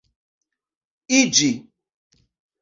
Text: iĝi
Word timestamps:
iĝi 1.17 1.51